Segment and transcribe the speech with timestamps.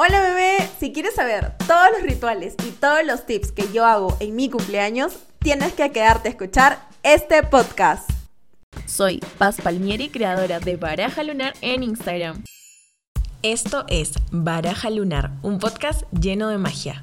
[0.00, 4.16] Hola bebé, si quieres saber todos los rituales y todos los tips que yo hago
[4.20, 8.08] en mi cumpleaños, tienes que quedarte a escuchar este podcast.
[8.86, 12.44] Soy Paz Palmieri, creadora de Baraja Lunar en Instagram.
[13.42, 17.02] Esto es Baraja Lunar, un podcast lleno de magia.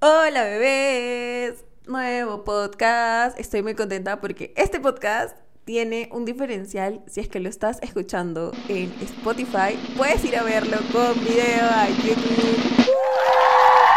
[0.00, 3.40] Hola bebés, nuevo podcast.
[3.40, 5.34] Estoy muy contenta porque este podcast
[5.70, 7.00] tiene un diferencial.
[7.06, 11.88] Si es que lo estás escuchando en Spotify, puedes ir a verlo con video a
[11.88, 12.58] YouTube.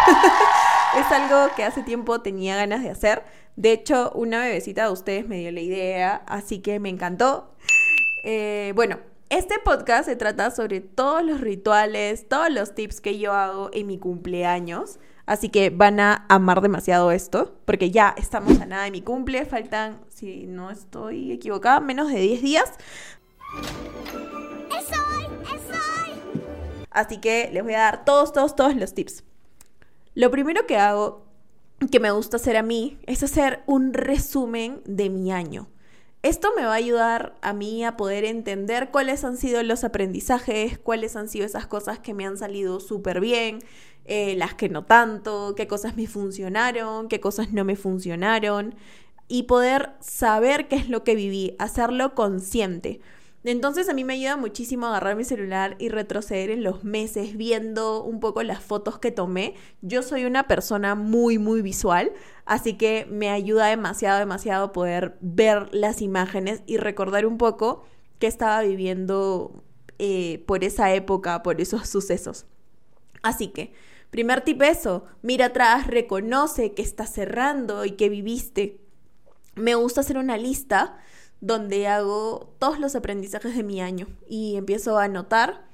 [0.99, 3.23] es algo que hace tiempo tenía ganas de hacer.
[3.55, 7.55] De hecho, una bebecita de ustedes me dio la idea, así que me encantó.
[8.23, 8.99] Eh, bueno,
[9.31, 13.87] este podcast se trata sobre todos los rituales, todos los tips que yo hago en
[13.87, 14.99] mi cumpleaños.
[15.25, 19.45] Así que van a amar demasiado esto, porque ya estamos a nada de mi cumple,
[19.45, 22.71] faltan, si no estoy equivocada, menos de 10 días.
[26.89, 29.23] Así que les voy a dar todos, todos, todos los tips.
[30.13, 31.25] Lo primero que hago,
[31.91, 35.69] que me gusta hacer a mí, es hacer un resumen de mi año.
[36.21, 40.77] Esto me va a ayudar a mí a poder entender cuáles han sido los aprendizajes,
[40.77, 43.59] cuáles han sido esas cosas que me han salido súper bien,
[44.05, 48.75] eh, las que no tanto, qué cosas me funcionaron, qué cosas no me funcionaron,
[49.27, 52.99] y poder saber qué es lo que viví, hacerlo consciente.
[53.45, 58.01] Entonces a mí me ayuda muchísimo agarrar mi celular y retroceder en los meses viendo
[58.01, 59.55] un poco las fotos que tomé.
[59.81, 62.13] Yo soy una persona muy, muy visual,
[62.45, 67.83] así que me ayuda demasiado, demasiado poder ver las imágenes y recordar un poco
[68.19, 69.63] qué estaba viviendo
[69.99, 72.45] eh, por esa época, por esos sucesos.
[73.23, 73.73] Así que,
[74.13, 78.79] primer tip eso, mira atrás, reconoce que estás cerrando y que viviste.
[79.55, 80.99] Me gusta hacer una lista
[81.41, 85.65] donde hago todos los aprendizajes de mi año y empiezo a anotar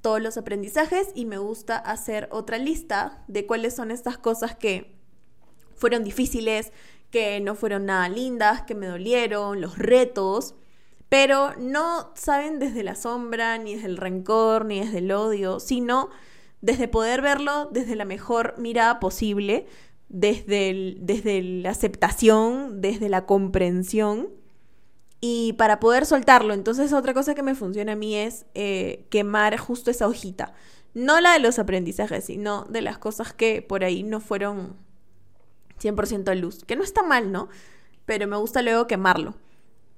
[0.00, 4.94] todos los aprendizajes y me gusta hacer otra lista de cuáles son estas cosas que
[5.74, 6.70] fueron difíciles,
[7.10, 10.54] que no fueron nada lindas, que me dolieron, los retos,
[11.08, 16.10] pero no saben desde la sombra, ni desde el rencor, ni desde el odio, sino
[16.66, 19.66] desde poder verlo desde la mejor mirada posible,
[20.08, 24.30] desde, desde la aceptación, desde la comprensión
[25.20, 26.54] y para poder soltarlo.
[26.54, 30.54] Entonces otra cosa que me funciona a mí es eh, quemar justo esa hojita.
[30.92, 34.74] No la de los aprendizajes, sino de las cosas que por ahí no fueron
[35.80, 36.64] 100% luz.
[36.64, 37.48] Que no está mal, ¿no?
[38.06, 39.36] Pero me gusta luego quemarlo.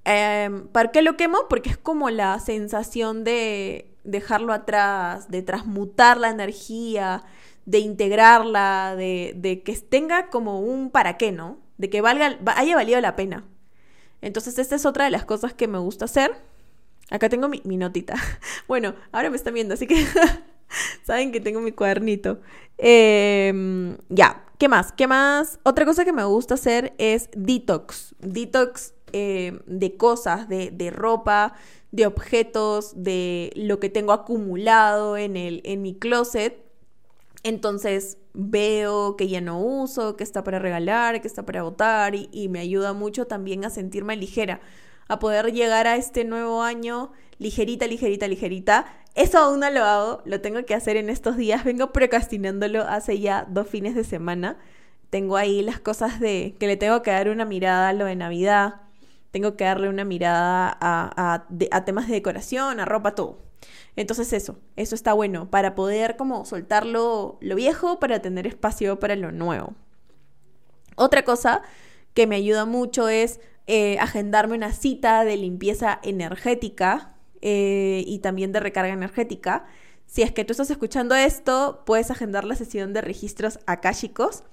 [0.05, 1.47] Em, ¿Para qué lo quemo?
[1.49, 7.23] Porque es como la sensación de dejarlo atrás, de transmutar la energía,
[7.65, 11.59] de integrarla, de, de que tenga como un para qué, ¿no?
[11.77, 13.45] De que valga, haya valido la pena.
[14.21, 16.35] Entonces, esta es otra de las cosas que me gusta hacer.
[17.09, 18.15] Acá tengo mi, notita.
[18.67, 20.05] Bueno, ahora me están viendo, así que
[21.03, 22.39] saben que tengo mi cuadernito.
[22.77, 24.91] Em, ya, ¿qué más?
[24.91, 25.59] ¿Qué más?
[25.63, 28.15] Otra cosa que me gusta hacer es detox.
[28.19, 31.53] Detox em, de cosas, de, de, ropa,
[31.91, 36.63] de objetos, de lo que tengo acumulado en, el, en mi closet.
[37.43, 42.49] Entonces veo que ya no uso, que está para regalar, que está para botar y,
[42.49, 44.61] me ayuda mucho también a sentirme ligera,
[45.07, 48.85] a poder llegar a este nuevo año ligerita, ligerita, ligerita.
[49.15, 53.19] Eso aún no lo hago, lo tengo que hacer en estos días, vengo procrastinándolo hace
[53.19, 54.57] ya dos fines de semana.
[55.09, 58.15] Tengo ahí las cosas de que le tengo que dar una mirada a lo de
[58.15, 58.81] Navidad,
[59.31, 61.45] tengo que darle una mirada a,
[61.85, 63.39] temas de decoración, a ropa, todo.
[63.95, 69.15] Entonces eso, eso está bueno para poder como soltar lo, viejo para tener espacio para
[69.15, 69.75] lo nuevo.
[70.95, 71.61] Otra cosa
[72.13, 78.51] que me ayuda mucho es eh, agendarme una cita de limpieza energética eh, y también
[78.51, 79.65] de recarga energética.
[80.05, 84.43] Si es que tú estás escuchando esto, puedes agendar la sesión de registros akáshicos.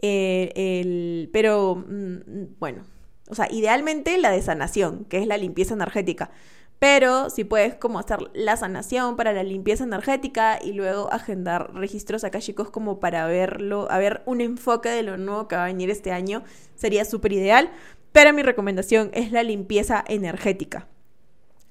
[0.00, 2.84] Eh, pero mm, bueno,
[3.28, 6.30] o sea, idealmente la de sanación, que es la limpieza energética.
[6.78, 12.24] Pero si puedes como hacer la sanación para la limpieza energética y luego agendar registros
[12.24, 15.88] akashicos como para verlo, a ver un enfoque de lo nuevo que va a venir
[15.88, 16.42] este año,
[16.74, 17.70] sería súper ideal.
[18.12, 20.86] Pero mi recomendación es la limpieza energética.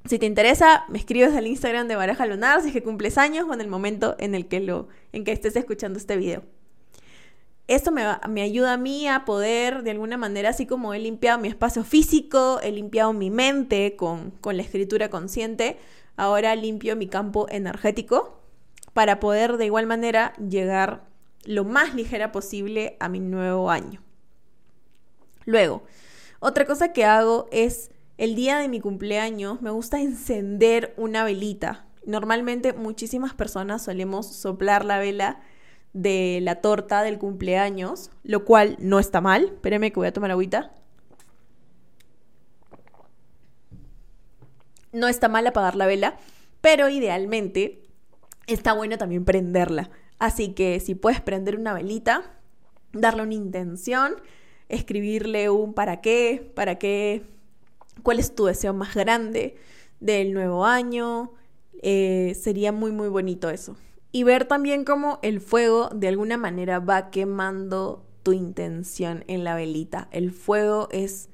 [0.06, 3.46] Si te interesa, me escribes al Instagram de Baraja Lunar si es que cumples años
[3.48, 6.44] o en el momento en el que, lo, en que estés escuchando este video
[7.68, 11.40] esto me, me, ayuda a mí a poder, de alguna manera, así como he limpiado
[11.40, 15.78] mi espacio físico, he limpiado mi mente con, con, la escritura consciente,
[16.18, 18.40] ahora limpio mi campo energético
[18.94, 21.08] para poder de igual manera llegar
[21.46, 24.02] lo más ligera posible a mi nuevo año.
[25.46, 25.84] Luego,
[26.40, 31.88] otra cosa que hago es el día de mi cumpleaños me gusta encender una velita
[32.06, 35.42] Normalmente muchísimas personas solemos soplar la vela
[35.94, 39.46] de la torta del cumpleaños, lo cual no está mal.
[39.46, 40.72] Espérenme que voy a tomar agüita.
[44.92, 46.18] No está mal apagar la vela,
[46.62, 47.84] pero idealmente
[48.48, 49.90] está bueno también prenderla.
[50.20, 52.24] Así que si puedes prender una velita,
[52.92, 54.16] darle una intención,
[54.70, 57.24] escribirle un para qué, para qué,
[58.04, 59.58] cuál es tu deseo más grande
[60.00, 61.34] del nuevo año,
[61.82, 63.76] eh, sería muy muy bonito eso.
[64.16, 69.56] Y ver también cómo el fuego de alguna manera va quemando tu intención en la
[69.56, 70.08] velita.
[70.12, 71.30] El fuego es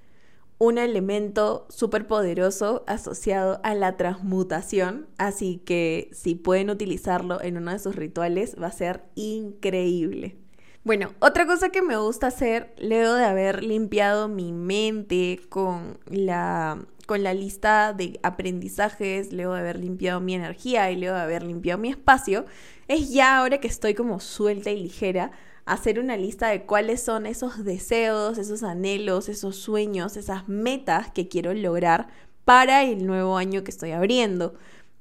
[0.60, 7.72] un elemento súper poderoso asociado a la transmutación, así que si pueden utilizarlo en uno
[7.72, 10.38] de sus rituales va a ser increíble.
[10.86, 16.86] Bueno, otra cosa que me gusta hacer luego de haber limpiado mi mente con la,
[17.10, 21.42] con la lista de aprendizajes, luego de haber limpiado mi energía y luego de haber
[21.42, 22.46] limpiado mi espacio,
[22.88, 25.32] es ya ahora que estoy como suelta y ligera,
[25.66, 31.28] hacer una lista de cuáles son esos deseos, esos anhelos, esos sueños, esas metas que
[31.28, 32.10] quiero lograr
[32.46, 34.54] para el nuevo año que estoy abriendo.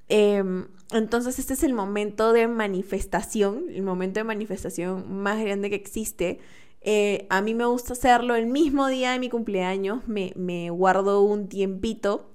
[0.08, 5.76] Em, entonces este es el momento de manifestación, el momento de manifestación más grande que
[5.76, 6.38] existe.
[6.81, 11.23] Eh, a mí me gusta hacerlo el mismo día de mi cumpleaños, me, me guardo
[11.23, 12.31] un tiempito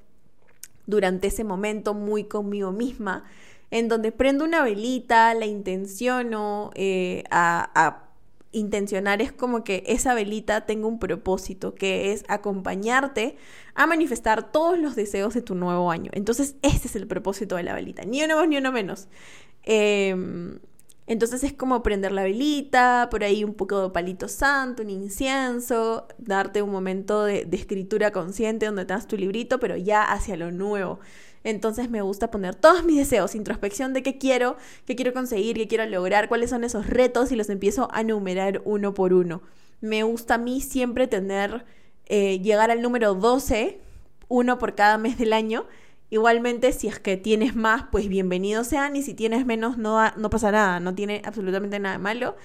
[0.85, 3.23] durante ese momento muy conmigo misma,
[3.71, 7.99] en donde prendo una velita, la intenciono eh, a,
[8.55, 13.35] intencionar es como que esa velita tenga un propósito, que es acompañarte
[13.73, 16.11] a manifestar todos los deseos de tu nuevo año.
[16.13, 19.07] Entonces, ese es el propósito de la velita, ni uno más ni uno menos.
[19.63, 20.59] Em,
[21.05, 26.07] entonces es como prender la velita, por ahí un poco de palito santo, un incienso,
[26.17, 30.99] darte un momento de, escritura consciente donde tengas tu librito, pero ya hacia lo nuevo.
[31.43, 34.55] Entonces me gusta poner todos mis deseos, introspección de qué quiero,
[34.85, 38.61] qué quiero conseguir, qué quiero lograr, cuáles son esos retos y los empiezo a numerar
[38.63, 39.41] uno por uno.
[39.81, 41.65] Me gusta a mí siempre tener,
[42.05, 43.81] eh, llegar al número 12,
[44.29, 45.65] uno por cada mes del año.
[46.13, 48.95] Igualmente, si es que tienes más, pues bienvenido sean.
[48.95, 52.35] Y si tienes menos, no, no pasa nada, no tiene absolutamente nada malo.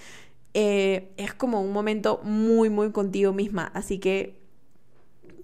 [0.55, 3.71] Eh, es como un momento muy, muy contigo misma.
[3.75, 4.41] Así que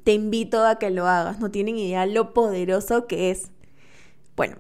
[0.04, 1.38] te invito a que lo hagas.
[1.38, 3.50] No tienen idea lo poderoso que es.
[4.36, 4.56] Bueno,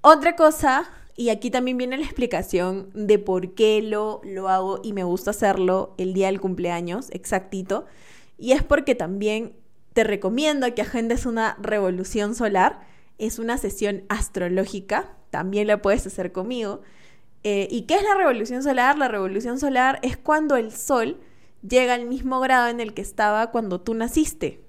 [0.00, 4.92] otra cosa, y aquí también viene la explicación de por qué lo, lo hago y
[4.92, 7.84] me gusta hacerlo el día del cumpleaños, exactito.
[8.38, 9.56] Y es porque también
[9.92, 12.86] te recomiendo que agendes una revolución solar.
[13.18, 16.80] Es una sesión astrológica, también la puedes hacer conmigo.
[17.44, 18.96] Eh, ¿Y qué es la revolución solar?
[18.98, 21.20] La revolución solar es cuando el Sol
[21.68, 24.60] llega al mismo grado en el que estaba cuando tú naciste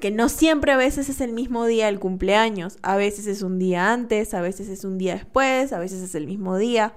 [0.00, 3.58] que no siempre a veces es el mismo día del cumpleaños, a veces es un
[3.58, 6.94] día antes, a veces es un día después, a veces es el mismo día,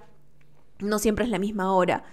[0.80, 2.04] no siempre es la misma hora.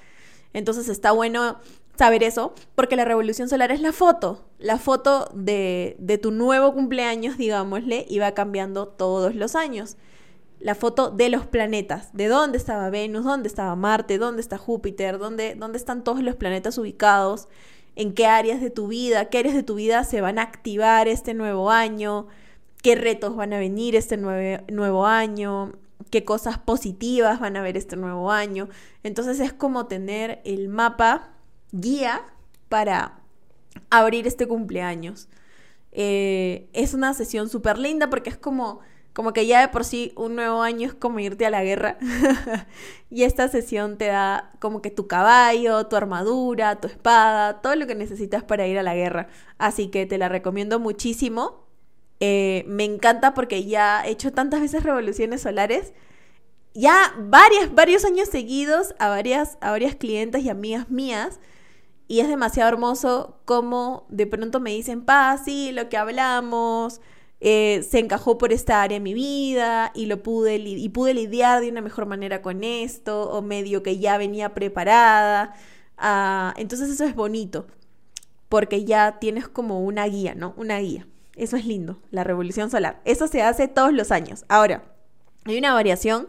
[0.53, 1.59] Entonces está bueno
[1.97, 6.75] saber eso, porque la revolución solar es la foto, la foto de, de tu nuevo
[6.75, 9.97] cumpleaños, digámosle, y va cambiando todos los años.
[10.61, 15.19] La foto de los planetas, de dónde estaba Venus, dónde estaba Marte, dónde está Júpiter,
[15.19, 17.49] dónde, dónde están todos los planetas ubicados,
[17.97, 21.07] en qué áreas de tu vida, qué áreas de tu vida se van a activar
[21.07, 22.27] este nuevo año,
[22.83, 25.73] qué retos van a venir este nuevo año,
[26.11, 28.69] qué cosas positivas van a haber este nuevo año.
[29.03, 31.34] Entonces es como tener el mapa
[31.75, 32.23] guía
[32.69, 33.21] para
[33.91, 35.29] abrir este cumpleaños.
[35.93, 38.81] Eh, es una sesión súper linda porque es como
[39.15, 41.99] como que ya de por sí un nuevo año es como irte a la guerra.
[43.11, 47.87] y esta sesión te da como que tu caballo, tu armadura, tu espada, todo lo
[47.87, 49.29] que necesitas para ir a la guerra.
[49.57, 51.65] Así que te la recomiendo muchísimo.
[52.19, 55.93] Eh, me encanta porque ya he hecho tantas veces revoluciones solares.
[56.75, 61.39] Ya varias, varios años seguidos a varias, a varias clientes y amigas mías.
[62.07, 67.01] Y es demasiado hermoso como de pronto me dicen, pa, sí, lo que hablamos,
[67.41, 71.61] eh, se encajó por esta área en mi vida y lo pude y pude lidiar
[71.61, 75.55] de una mejor manera con esto o medio que ya venía preparada.
[75.99, 77.67] Ah, entonces eso es bonito
[78.49, 80.55] porque ya tienes como una guía, ¿no?
[80.57, 81.07] Una guía.
[81.37, 83.01] Eso es lindo, la revolución solar.
[83.05, 84.45] Eso se hace todos los años.
[84.49, 84.85] Ahora,
[85.45, 86.29] hay una variación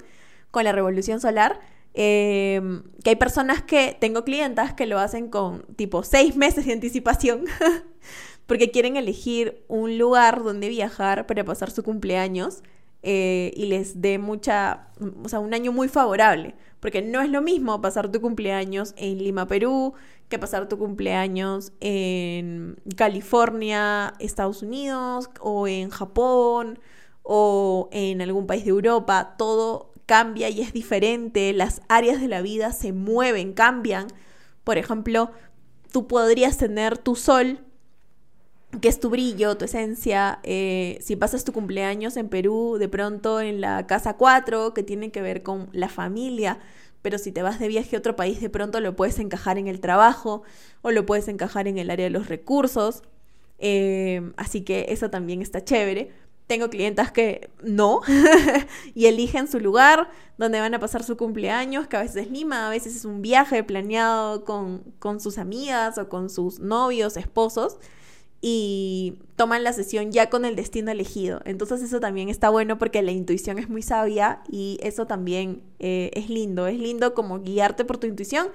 [0.51, 1.59] con la revolución solar.
[1.97, 6.73] Em, que hay personas que, tengo clientas que lo hacen con tipo seis meses de
[6.73, 7.45] anticipación
[8.47, 12.63] porque quieren elegir un lugar donde viajar para pasar su cumpleaños
[13.01, 14.89] eh, y les dé mucha,
[15.23, 19.19] o sea, un año muy favorable, porque no es lo mismo pasar tu cumpleaños en
[19.19, 19.93] Lima, Perú,
[20.27, 26.79] que pasar tu cumpleaños en California, Estados Unidos, o en Japón,
[27.23, 32.41] o en algún país de Europa, todo cambia y es diferente, las áreas de la
[32.41, 34.07] vida se mueven, cambian.
[34.63, 35.31] Por ejemplo,
[35.91, 37.59] tú podrías tener tu sol,
[38.81, 40.39] que es tu brillo, tu esencia.
[40.43, 45.11] Eh, si pasas tu cumpleaños en Perú, de pronto en la casa 4, que tiene
[45.11, 46.59] que ver con la familia,
[47.01, 49.67] pero si te vas de viaje a otro país, de pronto lo puedes encajar en
[49.67, 50.43] el trabajo
[50.81, 53.03] o lo puedes encajar en el área de los recursos.
[53.59, 56.11] Eh, así que eso también está chévere.
[56.47, 58.01] Tengo clientas que no
[58.93, 62.67] y eligen su lugar donde van a pasar su cumpleaños, que a veces es Lima,
[62.67, 67.77] a veces es un viaje planeado con, con sus amigas o con sus novios, esposos
[68.47, 71.41] y toman la sesión ya con el destino elegido.
[71.45, 76.11] Entonces eso también está bueno porque la intuición es muy sabia y eso también eh,
[76.13, 76.67] es lindo.
[76.67, 78.49] Es lindo como guiarte por tu intuición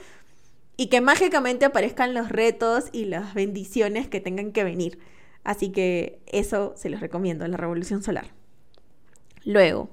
[0.77, 5.01] y que mágicamente aparezcan los retos y las bendiciones que tengan que venir.
[5.45, 8.27] Así que eso se los recomiendo, la revolución solar.
[9.45, 9.89] Luego,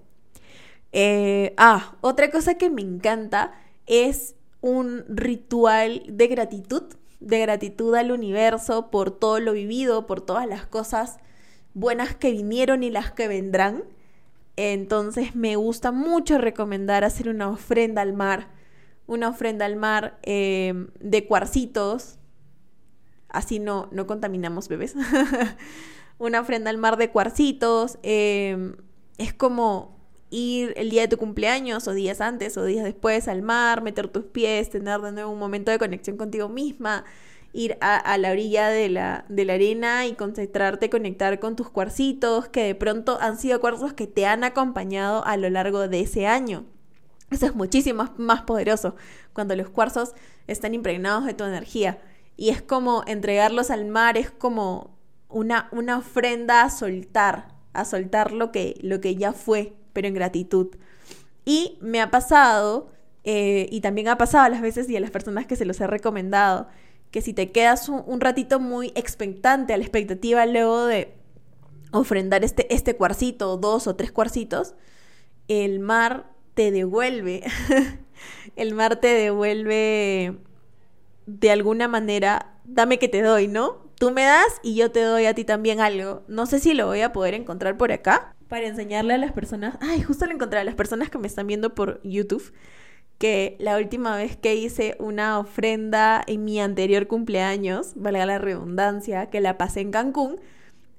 [0.91, 3.53] eh, ah, otra cosa que me encanta
[3.85, 6.83] es un ritual de gratitud
[7.19, 11.17] de gratitud al universo por todo lo vivido, por todas las cosas
[11.73, 13.83] buenas que vinieron y las que vendrán.
[14.55, 18.47] Entonces me gusta mucho recomendar hacer una ofrenda al mar,
[19.05, 22.17] una ofrenda al mar eh, de cuarcitos,
[23.29, 24.95] así no, no contaminamos bebés.
[26.17, 28.75] una ofrenda al mar de cuarcitos, eh,
[29.17, 29.97] es como
[30.29, 34.07] ir el día de tu cumpleaños o días antes o días después al mar, meter
[34.07, 37.05] tus pies, tener de nuevo un momento de conexión contigo misma,
[37.53, 42.49] ir a, la orilla de la, de la, arena y concentrarte, conectar con tus cuarcitos,
[42.49, 46.27] que de pronto han sido cuarzos que te han acompañado a lo largo de ese
[46.27, 46.65] año.
[47.31, 48.95] Eso es muchísimo más poderoso
[49.33, 50.13] cuando los cuarzos
[50.47, 51.99] están impregnados de tu energía.
[52.37, 54.95] Y es como entregarlos al mar, es como
[55.27, 60.13] una, una ofrenda a soltar, a soltar lo que, lo que ya fue, pero en
[60.13, 60.75] gratitud.
[61.43, 62.91] Y me ha pasado,
[63.23, 65.81] eh, y también ha pasado a las veces y a las personas que se los
[65.81, 66.67] he recomendado,
[67.11, 71.13] que si te quedas un, ratito muy expectante a la expectativa luego de
[71.91, 74.75] ofrendar este, este cuarcito, dos o tres cuarcitos,
[75.47, 77.43] el mar te devuelve,
[78.55, 80.37] el mar te devuelve
[81.27, 83.85] de alguna manera, dame que te doy, ¿no?
[83.99, 86.23] Tú me das y yo te doy a ti también algo.
[86.27, 89.77] No sé si lo voy a poder encontrar por acá, para enseñarle a las personas,
[89.81, 92.53] ay, justo lo encontré a las personas que me están viendo por YouTube,
[93.17, 99.29] que la última vez que hice una ofrenda en mi anterior cumpleaños, valga la redundancia,
[99.29, 100.39] que la pasé en Cancún,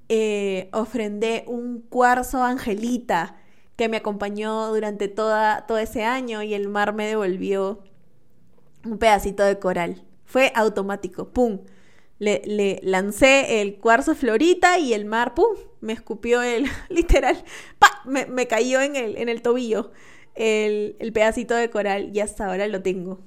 [0.09, 3.37] eh, ofrendé un cuarzo angelita
[3.75, 7.81] que me acompañó durante toda, todo ese año y el mar me devolvió
[8.85, 10.03] un pedacito de coral.
[10.29, 11.61] Fue automático, ¡pum!
[12.19, 15.57] le, lancé el cuarzo florita y el mar, ¡pum!
[15.81, 17.43] Me escupió el, literal,
[17.79, 18.03] ¡pa!
[18.05, 19.91] Me, cayó en el, en el tobillo
[20.35, 23.21] el, el pedacito de coral y hasta ahora lo tengo.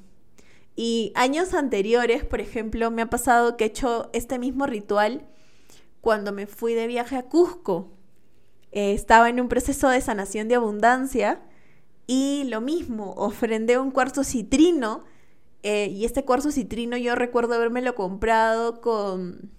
[0.77, 5.27] Y años anteriores, por ejemplo, me ha pasado que he hecho este mismo ritual
[6.01, 7.91] cuando me fui de viaje a Cusco.
[8.71, 11.43] Eh, estaba en un proceso de sanación de abundancia
[12.07, 15.03] y lo mismo, ofrendé un cuarzo citrino
[15.63, 19.51] eh, y este cuarzo citrino yo recuerdo lo comprado con,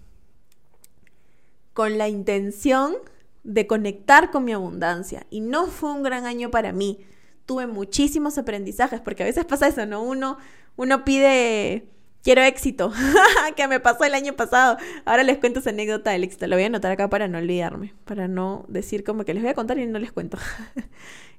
[1.72, 2.94] con la intención
[3.42, 5.26] de conectar con mi abundancia.
[5.30, 6.98] Y no fue un gran año para mí.
[7.46, 10.02] Tuve muchísimos aprendizajes, porque a veces pasa eso, ¿no?
[10.02, 10.38] Uno,
[10.76, 11.88] uno pide,
[12.22, 12.92] quiero éxito,
[13.56, 14.76] que me pasó el año pasado.
[15.06, 16.46] Ahora les cuento esa anécdota del éxito.
[16.46, 19.50] Lo voy a anotar acá para no olvidarme, para no decir como que les voy
[19.52, 20.38] a contar y no les cuento.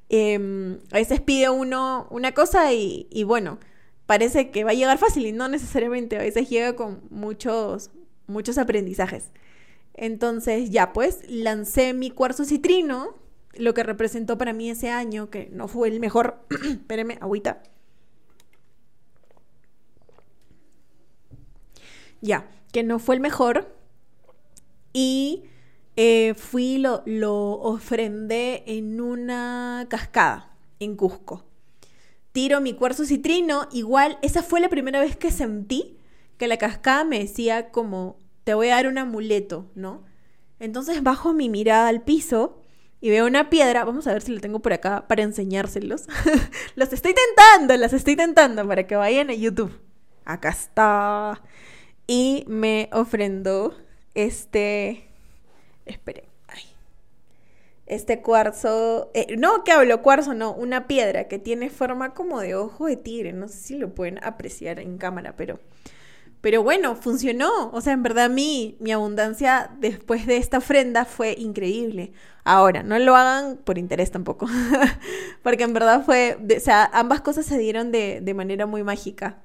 [0.07, 3.57] Em, a veces pide uno una cosa y bueno,
[4.05, 7.91] parece que va a llegar fácil y no necesariamente, a veces llega con muchos,
[8.27, 9.31] muchos aprendizajes.
[9.93, 13.15] Entonces ya pues lancé mi cuarzo citrino,
[13.53, 17.63] lo que representó para mí ese año, que no fue el mejor, espérenme, agüita.
[22.21, 23.73] Ya, que no fue el mejor.
[24.93, 25.43] Y
[25.95, 31.45] eh, fui, lo, lo ofrendé en una cascada en Cusco
[32.35, 35.97] tiro mi cuarzo citrino, igual esa fue la primera vez que sentí
[36.37, 40.03] que la cascada me decía como, te voy a dar un amuleto, ¿no?
[40.59, 42.61] Entonces bajo mi mirada al piso
[42.99, 46.07] y veo una piedra, vamos a ver si la tengo por acá para enseñárselos.
[46.75, 49.71] Los estoy tentando, las estoy tentando para que vayan a YouTube.
[50.25, 51.41] Acá está.
[52.05, 53.77] Y me ofrendó
[54.13, 55.07] este...
[55.85, 56.34] Esperen
[57.87, 62.55] este cuarzo, eh, no que hablo cuarzo, no, una piedra que tiene forma como de
[62.55, 65.59] ojo de tigre, no sé si lo pueden apreciar en cámara, pero,
[66.41, 67.71] Pero bueno, funcionó.
[67.73, 72.13] O sea, en verdad mi, mi abundancia después de esta ofrenda fue increíble.
[72.43, 74.47] Ahora, no lo hagan por interés tampoco.
[75.43, 79.37] Porque en verdad fue, o sea, ambas cosas se dieron de, de manera muy mágica.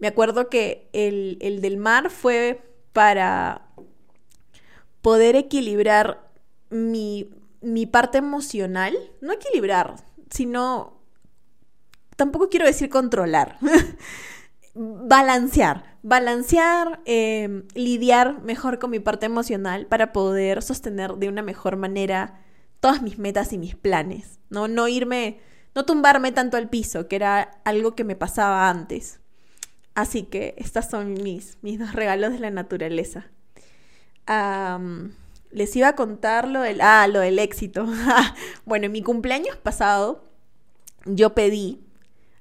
[0.00, 2.60] Me acuerdo que el, el del mar fue
[2.92, 3.62] para
[5.00, 6.28] poder equilibrar
[6.70, 7.30] mi,
[7.62, 8.96] mi parte emocional.
[9.20, 9.96] No equilibrar,
[10.30, 11.00] sino...
[12.16, 13.58] Tampoco quiero decir controlar.
[14.74, 21.76] balancear, balancear, eh, lidiar mejor con mi parte emocional para poder sostener de una mejor
[21.76, 22.40] manera
[22.80, 24.68] todas mis metas y mis planes, ¿no?
[24.68, 25.40] No irme,
[25.74, 29.20] no tumbarme tanto al piso, que era algo que me pasaba antes.
[29.94, 33.30] Así que estos son mis, mis dos regalos de la naturaleza.
[35.52, 37.86] Les iba a contar lo del, ah, lo del éxito.
[38.64, 40.24] bueno, en mi cumpleaños pasado
[41.04, 41.80] yo pedí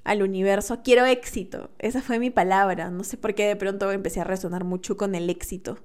[0.03, 1.69] al universo, quiero éxito.
[1.79, 2.89] Esa fue mi palabra.
[2.89, 5.77] No sé por qué de pronto empecé a resonar mucho con el éxito.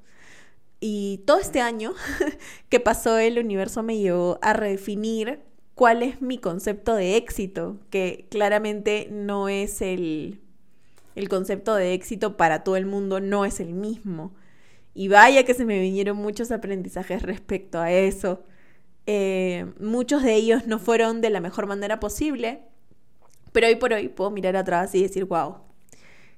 [0.81, 1.95] Y todo este año
[2.69, 5.41] que pasó el universo me llevó a redefinir
[5.75, 10.41] cuál es mi concepto de éxito, que claramente no es el,
[11.15, 14.33] el concepto de éxito para todo el mundo, no es el mismo.
[14.99, 18.45] Y vaya que se me vinieron muchos aprendizajes respecto a eso.
[19.05, 22.63] Eh, muchos de ellos no fueron de la mejor manera posible,
[23.53, 25.57] pero hoy por hoy puedo mirar atrás y decir, wow,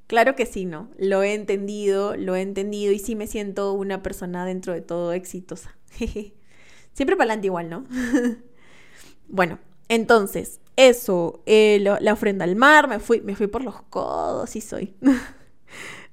[0.08, 0.90] claro que sí, ¿no?
[0.98, 5.12] Lo he entendido, lo he entendido y sí me siento una persona dentro de todo
[5.12, 5.78] exitosa.
[6.94, 7.84] Siempre para adelante igual, ¿no?
[9.28, 14.56] bueno, entonces, eso, eh, la ofrenda al mar, me fui, me fui por los codos
[14.56, 14.96] y soy.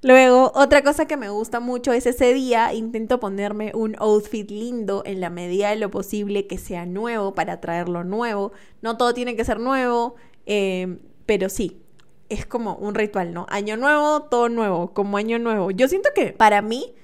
[0.02, 5.02] Luego, otra cosa que me gusta mucho es ese día intento ponerme un outfit lindo
[5.04, 8.52] en la medida de lo posible que sea nuevo para traerlo nuevo.
[8.82, 11.82] No todo tiene que ser nuevo, Em, pero sí,
[12.28, 13.46] es como un ritual, ¿no?
[13.50, 15.72] Año nuevo, todo nuevo, como año nuevo.
[15.72, 16.94] Yo siento que para mí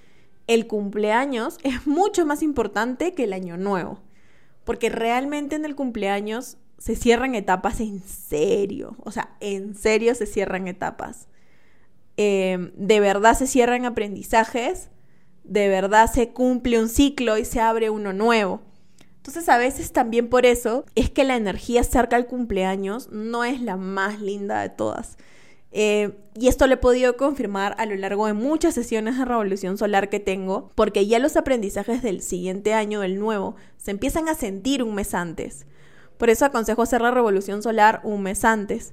[0.46, 4.00] el cumpleaños es mucho más importante que el año nuevo.
[4.64, 8.96] Porque realmente en el cumpleaños se cierran etapas en serio.
[9.00, 11.26] O sea, en serio se cierran etapas.
[12.16, 14.90] Em, de verdad se cierran aprendizajes.
[15.44, 18.60] De verdad se cumple un ciclo y se abre uno nuevo.
[19.16, 23.60] Entonces a veces también por eso es que la energía cerca al cumpleaños no es
[23.60, 25.16] la más linda de todas.
[25.70, 29.78] Eh, y esto lo he podido confirmar a lo largo de muchas sesiones de revolución
[29.78, 34.34] solar que tengo, porque ya los aprendizajes del siguiente año, del nuevo, se empiezan a
[34.34, 35.66] sentir un mes antes.
[36.18, 38.92] Por eso aconsejo hacer la revolución solar un mes antes.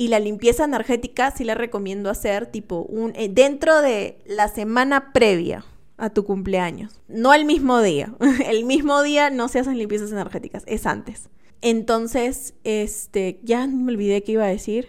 [0.00, 5.12] Y la limpieza energética sí la recomiendo hacer tipo un, eh, dentro de la semana
[5.12, 5.66] previa
[5.98, 7.02] a tu cumpleaños.
[7.06, 8.14] No el mismo día.
[8.46, 11.28] El mismo día no se hacen limpiezas energéticas, es antes.
[11.60, 14.88] Entonces, este, ya me olvidé qué iba a decir.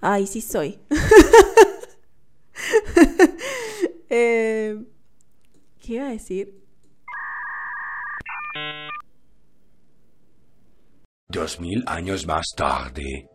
[0.00, 0.78] Ay, sí soy.
[4.10, 4.82] Eh,
[5.80, 6.54] ¿Qué iba a decir?
[11.30, 13.28] Dos mil años más tarde.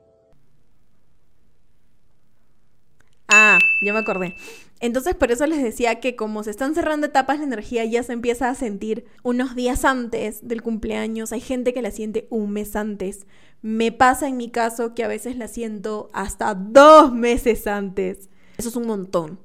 [3.28, 4.34] Ah, ya me acordé.
[4.80, 8.14] Entonces por eso les decía que como se están cerrando etapas, la energía ya se
[8.14, 11.34] empieza a sentir unos días antes del cumpleaños.
[11.34, 13.28] Hay gente que la siente un mes antes.
[13.62, 18.32] Me pasa en mi caso que a veces la siento hasta dos meses antes.
[18.58, 19.40] Eso es un montón.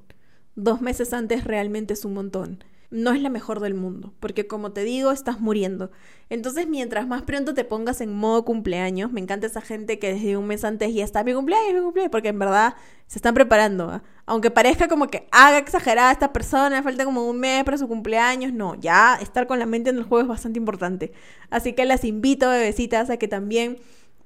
[0.55, 4.71] Dos meses antes realmente es un montón no es la mejor del mundo, porque como
[4.71, 5.91] te digo, estás muriendo.
[6.29, 10.37] Entonces, mientras más pronto te pongas en modo cumpleaños, me encanta esa gente que desde
[10.37, 12.73] un mes antes ya está mi cumpleaños, mi cumpleaños, porque en verdad
[13.05, 13.89] se están preparando.
[13.91, 14.03] ¿ah?
[14.25, 18.53] Aunque parezca como que haga exagerada esta persona, falta como un mes para su cumpleaños,
[18.53, 21.11] no, ya estar con la mente en el juego es bastante importante.
[21.51, 23.77] Así que las invito, bebecitas, a que también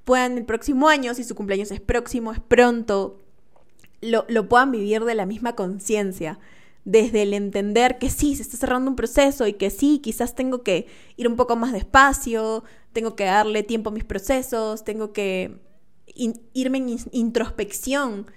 [0.06, 3.20] puedan el próximo año, si su cumpleaños es próximo, es pronto,
[4.00, 6.40] lo, lo puedan vivir de la misma conciencia
[6.86, 10.64] desde el entender que sí, se está cerrando un proceso y que sí, quizás tengo
[10.64, 15.60] que ir un poco más despacio, tengo que darle tiempo a mis procesos, tengo que
[16.54, 18.28] irme en introspección,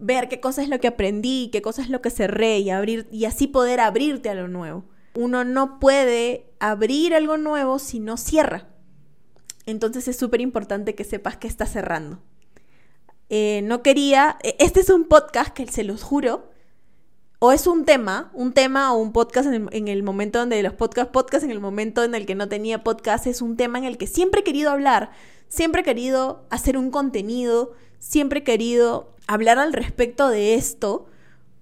[0.00, 3.06] ver qué cosa es lo que aprendí, qué cosa es lo que cerré y abrir
[3.12, 4.84] y así poder abrirte a lo nuevo.
[5.14, 8.68] Uno no puede abrir algo nuevo si no cierra.
[9.66, 12.20] Entonces es súper importante que sepas que está cerrando.
[13.28, 16.49] Eh, no quería, e-, este es un podcast que se los juro,
[17.42, 21.10] o es un tema, un tema o un podcast en el, momento donde los podcast,
[21.10, 23.96] podcast en el momento en el que no tenía podcast, es un tema en el
[23.96, 25.10] que siempre he querido hablar,
[25.48, 31.06] siempre he querido hacer un contenido, siempre he querido hablar al respecto de esto,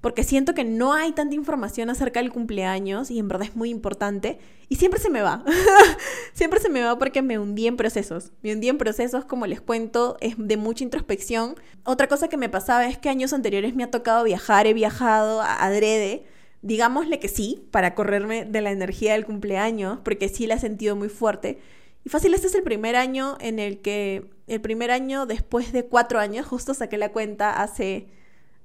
[0.01, 3.71] porque siento que no hay tanta información acerca del cumpleaños y en verdad es muy
[3.71, 5.45] importante y siempre se me va.
[6.35, 8.31] siempre se me va porque me hundí en procesos.
[8.43, 11.57] Me hundí en procesos, como les cuento, es de mucha introspección.
[11.85, 15.41] Otra cosa que me pasaba es que años anteriores me ha tocado viajar, he viajado
[15.41, 16.25] a adrede.
[16.63, 20.95] Digámosle que sí, para correrme de la energía del cumpleaños, porque sí la he sentido
[20.95, 21.59] muy fuerte.
[22.05, 25.87] Y fácil, este es el primer año en el que, el primer año después de
[25.87, 28.09] cuatro años, justo saqué la cuenta hace,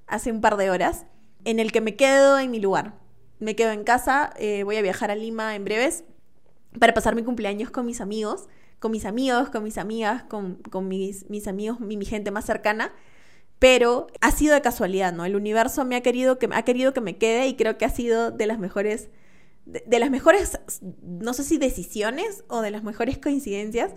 [0.06, 1.06] hace un par de horas
[1.46, 2.94] en el que me quedo en mi lugar.
[3.40, 6.04] Me quedo en casa, eh, voy a viajar a Lima en breves
[6.80, 8.48] para pasar mi cumpleaños con mis amigos,
[8.80, 12.94] con mis amigos, con mis amigas, con, mis, amigos, mi, mi, gente más cercana.
[13.60, 15.26] Pero ha sido de casualidad, ¿no?
[15.26, 17.90] El universo me ha querido que, ha querido que me quede y creo que ha
[17.90, 19.10] sido de las mejores,
[19.66, 20.60] de las mejores,
[21.02, 23.92] no sé si decisiones o de las mejores coincidencias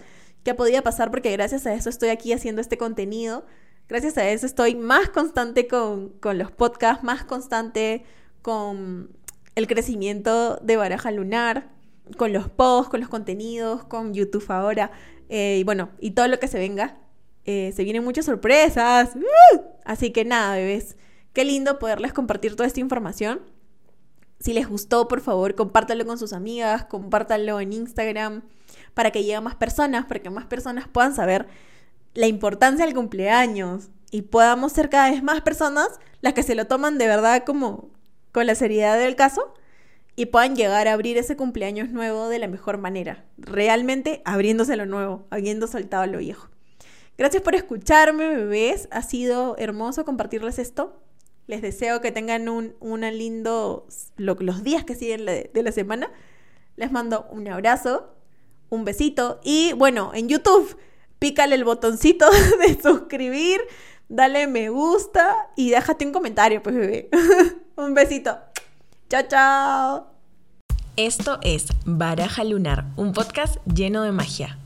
[0.45, 3.45] que ha podido pasar porque gracias a eso estoy aquí haciendo este contenido
[3.89, 8.05] gracias a eso estoy más constante con, los podcasts, más constante
[8.43, 9.11] con
[9.55, 11.71] el crecimiento de Baraja Lunar,
[12.17, 14.91] con los posts, con los contenidos, con YouTube ahora,
[15.29, 16.99] eh, y bueno, y todo lo que se venga.
[17.45, 19.11] Eh, se vienen muchas sorpresas.
[19.85, 20.97] Así que nada, bebés.
[21.33, 23.41] Qué lindo poderles compartir toda esta información.
[24.41, 28.43] Si les gustó, por favor, compártanlo con sus amigas, compártanlo en Instagram
[28.95, 31.47] para que lleguen más personas, para que más personas puedan saber
[32.17, 35.89] la importancia del cumpleaños y podamos ser cada vez más personas
[36.23, 37.91] las que se lo toman de verdad como
[38.33, 39.53] con la seriedad del caso
[40.17, 44.87] y puedan llegar a abrir ese cumpleaños nuevo de la mejor manera, realmente abriéndose lo
[44.87, 46.49] nuevo, habiendo soltado lo viejo.
[47.19, 48.89] Gracias por escucharme, bebés.
[48.91, 50.99] Ha sido hermoso compartirles esto.
[51.47, 52.75] Les deseo que tengan un,
[53.13, 56.11] lindo, los días que siguen de la semana.
[56.77, 58.15] Les mando un abrazo,
[58.71, 60.77] un besito y bueno, en YouTube
[61.19, 62.27] pícale el botoncito
[62.67, 63.61] de suscribir,
[64.09, 67.11] dale me gusta y déjate un comentario, pues bebé.
[67.77, 68.39] un besito.
[69.09, 70.07] Chao, chao.
[70.97, 74.59] Esto es Baraja Lunar, un podcast lleno de magia.